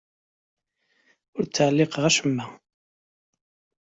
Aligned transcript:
Ur 1.37 1.43
ttɛelliqeɣ 1.45 2.03
acemma. 2.09 2.45